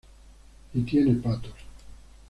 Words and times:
Y 0.73 0.81
tiene 0.83 1.11
patos. 1.13 1.53